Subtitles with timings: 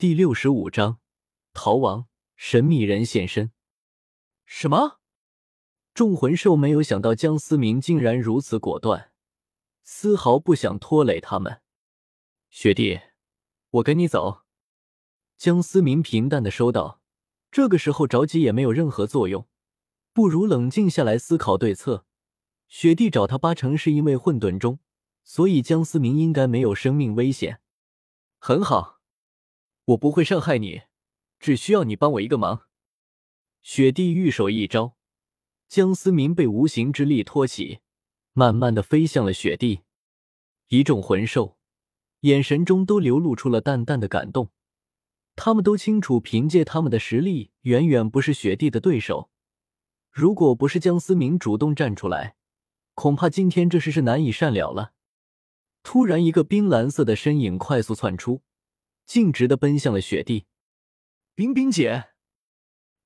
[0.00, 1.00] 第六十五章
[1.52, 2.06] 逃亡，
[2.36, 3.50] 神秘人现身。
[4.46, 5.00] 什么？
[5.92, 9.10] 众魂兽没有想到江思明竟然如此果断，
[9.82, 11.62] 丝毫不想拖累他们。
[12.48, 13.00] 雪弟，
[13.70, 14.42] 我跟你走。
[15.36, 17.02] 江思明平淡的说道。
[17.50, 19.48] 这个时候着急也没有任何作用，
[20.12, 22.06] 不如冷静下来思考对策。
[22.68, 24.78] 雪弟找他八成是因为混沌钟，
[25.24, 27.60] 所以江思明应该没有生命危险。
[28.38, 28.97] 很好，
[29.88, 30.82] 我不会伤害你，
[31.40, 32.66] 只需要你帮我一个忙。
[33.62, 34.96] 雪帝玉手一招，
[35.66, 37.78] 江思明被无形之力托起，
[38.34, 39.80] 慢慢的飞向了雪地。
[40.68, 41.56] 一众魂兽
[42.20, 44.50] 眼神中都流露出了淡淡的感动，
[45.34, 49.30] 他们都清楚，凭借他们的实力，远远不是雪帝的对手。
[50.10, 52.36] 如果不是江思明主动站出来，
[52.92, 54.92] 恐怕今天这事是难以善了了。
[55.82, 58.42] 突然，一个冰蓝色的身影快速窜出，
[59.08, 60.44] 径直的奔向了雪地。
[61.34, 62.10] 冰冰姐，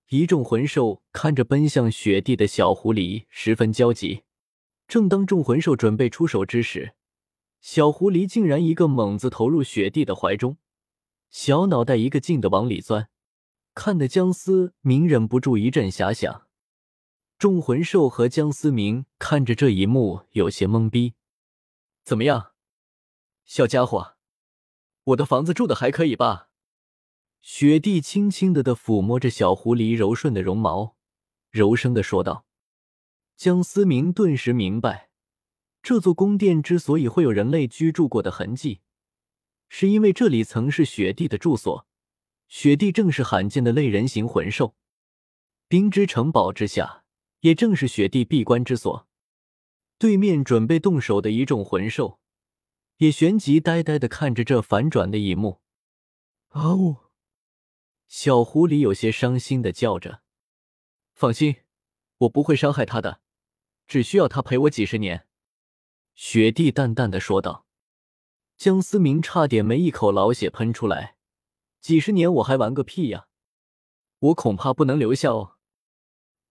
[0.09, 4.25] 一众魂兽看着奔向雪地的小狐狸，十分焦急。
[4.89, 6.97] 正当众魂兽准备出手之时，
[7.61, 10.57] 小狐狸竟然一个猛子投入雪地的怀中，
[11.31, 13.09] 小脑袋一个劲的往里钻，
[13.73, 16.49] 看得江思明忍不住一阵遐想。
[17.39, 21.15] 众魂兽和江思明看着这一幕，有些懵逼。
[22.05, 22.55] 怎么样，
[23.45, 24.17] 小家伙，
[25.05, 26.51] 我的房子住的还可以吧？
[27.41, 30.97] 雪帝轻轻的的抚摸着小狐狸柔顺的绒毛，
[31.51, 32.47] 柔声的说道。
[33.37, 35.11] 江思明顿时明白，
[35.83, 38.81] 这座宫殿之所以会有人类居住过的痕迹，
[39.69, 41.87] 是因为这里曾是雪帝的住所。
[42.49, 44.77] 雪帝正是罕见的类人形魂兽，
[45.67, 47.01] 冰之城堡之下。
[47.41, 49.09] 也正是雪地闭关之所。
[49.99, 52.21] 对面准备动手的一众魂兽，
[53.03, 55.61] 也旋即呆呆的看着这反转的一幕。
[56.51, 56.99] 啊呜！
[58.07, 60.23] 小狐狸有些伤心的叫着
[61.13, 61.57] ：“放心，
[62.19, 63.21] 我不会伤害他的，
[63.89, 65.27] 只需要他陪我几十年。”
[66.15, 67.67] 雪帝淡淡的说道。
[68.57, 71.17] 江思明差点没一口老血喷出来
[71.83, 73.27] ：“几十年我还玩个屁呀！
[74.21, 75.57] 我恐怕不能留下哦。”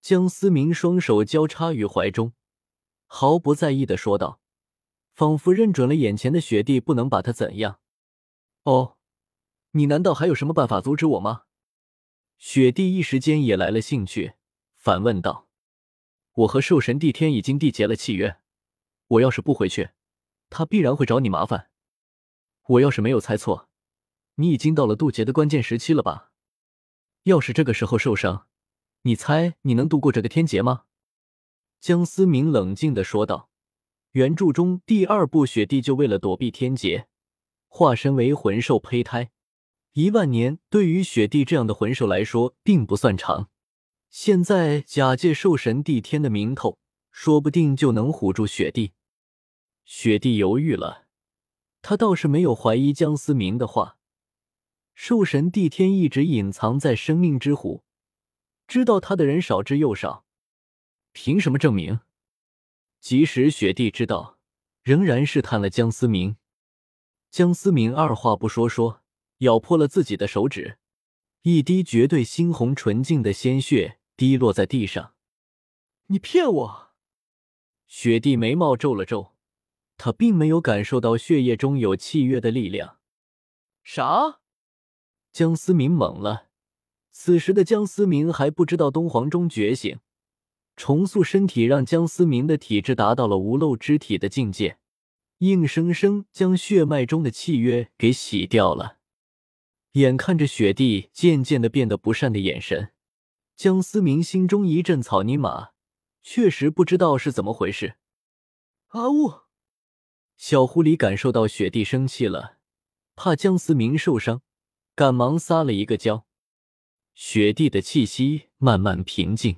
[0.02, 2.34] 江思明双手交叉于怀中，
[3.06, 4.41] 毫不在意的说道，
[5.14, 7.80] 仿佛认准了眼前的雪地不能把他怎样。
[8.64, 8.98] 哦，
[9.72, 11.44] 你难道还有什么办法阻止我吗？
[12.38, 14.34] 雪帝一时间也来了兴趣，
[14.76, 15.48] 反问道
[16.34, 18.40] ：“我和兽神帝天已经缔结了契约，
[19.08, 19.92] 我要是不回去，
[20.50, 21.70] 他必然会找你麻烦。
[22.68, 23.70] 我要是没有猜错，
[24.36, 26.32] 你已经到了渡劫的关键时期了吧？
[27.24, 28.48] 要是这个时候受伤……”
[29.04, 30.86] 你猜你能度过这个天劫吗？
[31.80, 33.51] 江思明冷静的说道。
[34.12, 37.08] 原著中第二部雪帝就为了躲避天劫，
[37.68, 39.32] 化身为魂兽胚胎。
[39.94, 43.50] 一万年对于雪帝这样的魂兽来说并不算长。
[44.10, 46.78] 现在假借兽神帝天的名头，
[47.10, 48.92] 说不定就能唬住雪帝。
[49.86, 51.08] 雪帝犹豫了，
[51.82, 53.98] 他倒是没有怀疑江思明的话。
[54.94, 57.84] 兽神帝天一直隐藏在生命之虎。
[58.68, 60.26] 知道他的人少之又少，
[61.14, 62.02] 凭什么证明？
[63.02, 64.38] 即使雪帝知道，
[64.84, 66.38] 仍然试探了江思明。
[67.32, 69.02] 江思明二话不说，说
[69.40, 70.78] 咬破了自己的手指，
[71.42, 75.16] 一滴绝对猩红纯净的鲜血滴落在地上。
[76.08, 76.92] 你骗我！
[77.88, 79.34] 雪帝眉毛皱了皱，
[79.98, 83.00] 他并没有感受到血液中有契约的力量。
[83.84, 84.42] 啥？
[85.32, 86.50] 江思明懵了。
[87.10, 90.00] 此时的江思明还不知道东皇钟觉醒，
[90.76, 94.78] 重塑身体让江思明的体质达到了无漏之体的境界，
[95.40, 98.98] 硬生生将血脉中的契约给洗掉了。
[99.94, 102.94] 眼看着雪帝渐渐的变得不善的眼神，
[103.56, 105.72] 江思明心中一阵草泥马，
[106.24, 107.98] 确实不知道是怎么回事。
[108.88, 109.42] 啊呜！
[110.38, 112.58] 小狐狸感受到雪帝生气了，
[113.16, 114.42] 怕江思明受伤，
[114.96, 116.26] 赶忙撒了一个娇。
[117.14, 119.58] 雪地的气息慢慢平静，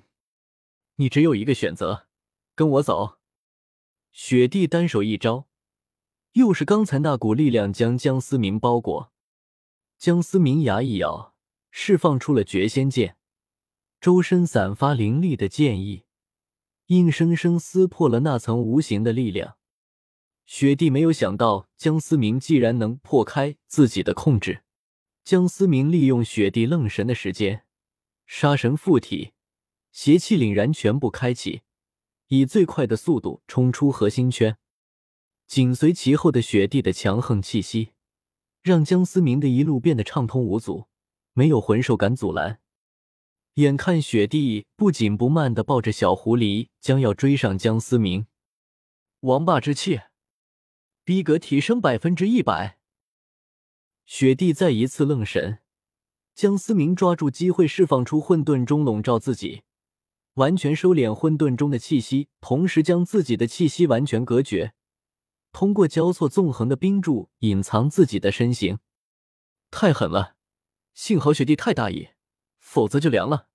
[0.95, 2.07] 你只有一个选择，
[2.55, 3.17] 跟我走。
[4.11, 5.47] 雪帝单手一招，
[6.33, 9.11] 又是刚才那股力量将江思明包裹。
[9.97, 11.33] 江思明牙一咬，
[11.71, 13.17] 释放出了绝仙剑，
[13.99, 16.03] 周身散发凌厉的剑意，
[16.87, 19.57] 硬生生撕破了那层无形的力量。
[20.45, 24.63] 雪帝没有想到，江思明既然能破开自己的控制。
[25.23, 27.65] 江思明利用雪帝愣神的时间，
[28.27, 29.32] 杀神附体，
[29.93, 31.61] 邪气凛然全部开启，
[32.27, 34.57] 以最快的速度冲出核心圈。
[35.45, 37.91] 紧随其后的雪地的强横气息，
[38.63, 40.87] 让江思明的一路变得畅通无阻，
[41.33, 42.59] 没有魂兽敢阻拦。
[43.55, 48.25] 眼看雪帝不紧不慢的抱着小狐狸，将要追上江思明，
[49.19, 50.01] 王霸之气，
[51.03, 52.79] 逼格提升百分之一百。
[54.07, 55.59] 雪帝再一次愣神，
[56.33, 59.61] 江思明抓住机会释放出混沌中笼罩自己，
[60.35, 64.73] 完全收敛混沌中的气息，同时将自己的气息完全隔绝，
[65.51, 68.79] 通过交错纵横的冰柱隐藏自己的身形。
[69.71, 70.35] 太狠了，
[70.93, 72.09] 幸好雪帝太大意。
[72.65, 73.49] 否则就凉了。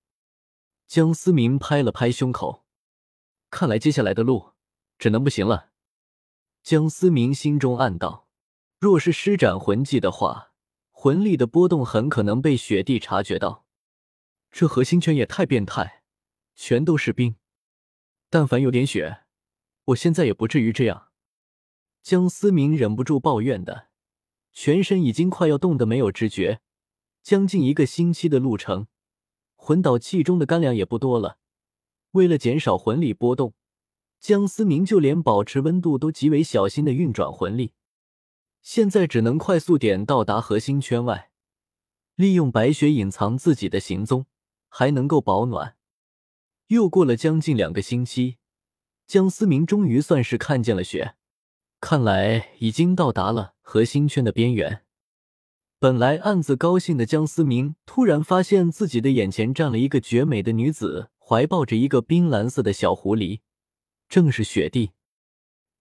[0.86, 2.64] 江思明拍了拍胸口，
[3.50, 4.52] 看来接下来的路
[4.96, 5.70] 只能不行了。
[6.62, 8.28] 江思明心中暗道：
[8.78, 10.52] 若是施展魂技的话，
[10.92, 13.64] 魂力的波动很可能被雪帝察觉到。
[14.52, 15.97] 这核心圈也太变态，
[16.60, 17.36] 全都是冰。
[18.28, 19.20] 但凡有点雪，
[19.84, 21.10] 我现在也不至于这样。
[22.02, 23.90] 江思明忍不住抱怨的，
[24.52, 26.60] 全身已经快要冻得没有知觉，
[27.22, 28.88] 将近一个星期的路程。
[29.54, 31.38] 魂导器中的干粮也不多了，
[32.10, 33.54] 为了减少魂力波动，
[34.18, 37.72] 江思明就连保持温度都极为小心的运转魂力。
[38.60, 41.30] 现在只能快速点到达核心圈外，
[42.16, 44.26] 利用白雪隐藏自己的行踪，
[44.68, 45.76] 还能够保暖。
[46.68, 48.36] 又过了将近两个星期，
[49.06, 51.14] 江思明终于算是看见了雪，
[51.80, 54.84] 看来已经到达了核心圈的边缘。
[55.78, 63.40] 本来暗自高兴的江思明，突然发现自己的眼前站了一个绝美的女子，怀抱着一个冰蓝色的小狐狸，
[64.08, 64.90] 正是雪帝。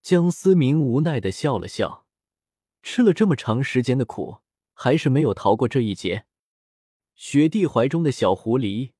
[0.01, 2.05] 江思明无奈的笑了笑，
[2.81, 4.37] 吃了这么长时间的苦，
[4.73, 6.25] 还是没有逃过这一劫。
[7.13, 8.91] 雪帝怀中的小狐狸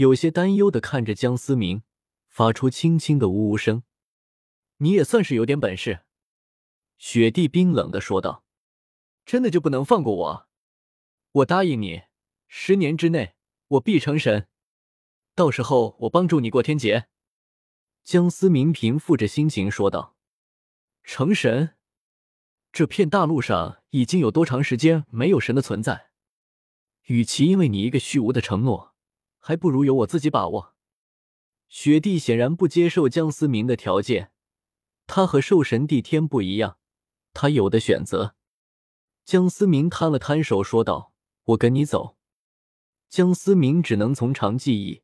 [0.00, 1.82] 有些担忧的看着江思明，
[2.26, 3.82] 发出轻轻的呜呜声。
[4.78, 6.06] 你也算是有点本事，
[6.96, 8.42] 雪地冰冷的说道。
[9.26, 10.48] 真的就不能放过我？
[11.32, 12.04] 我答应你，
[12.48, 13.34] 十年之内
[13.68, 14.48] 我必成神，
[15.34, 17.08] 到时候我帮助你过天劫。
[18.02, 20.16] 江思明平复着心情说道
[21.04, 21.76] ：“成神？
[22.72, 26.08] 这片大陆上已经有多长时间没有神的存在？
[27.08, 28.89] 与其因为你一个虚无的承诺，
[29.40, 30.74] 还不如由我自己把握。”
[31.68, 34.30] 雪帝显然不接受江思明的条件，
[35.06, 36.78] 他和兽神帝天不一样，
[37.32, 38.36] 他有的选择。
[39.24, 41.12] 江思明摊了摊手，说道
[41.44, 42.16] ：“我跟你走。”
[43.08, 45.02] 江思明只能从长计议，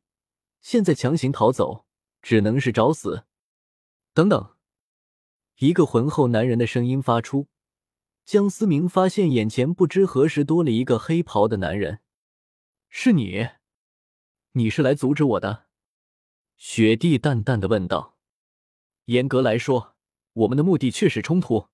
[0.61, 1.85] 现在强行逃走，
[2.21, 3.23] 只能是找死。
[4.13, 4.55] 等等，
[5.59, 7.47] 一个浑厚男人的声音发出。
[8.25, 12.01] 江思明发现眼前不知何时多了一个黑袍的男人，
[12.89, 13.47] 是你？
[14.57, 15.67] 你是来阻止我的？
[16.55, 18.17] 雪帝淡淡的问道。
[19.05, 19.95] 严格来说，
[20.33, 21.67] 我们的目的确实冲突。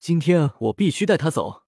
[0.00, 1.64] 今天我必须带他走。”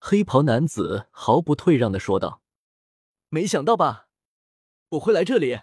[0.00, 2.42] 黑袍男子毫不退让的说道。
[3.30, 4.08] “没想到吧？
[4.88, 5.60] 我会来这里。”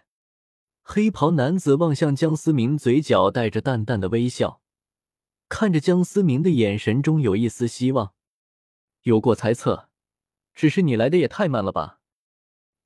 [0.82, 4.62] 黑袍男子望向江思明，嘴角带着淡淡的微笑，
[5.50, 8.14] 看着江思明的眼神中有一丝希望。
[9.02, 9.90] 有过猜测，
[10.54, 12.00] 只是你来的也太慢了吧？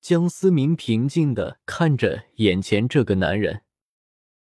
[0.01, 3.61] 江思明平静的看着眼前这个男人。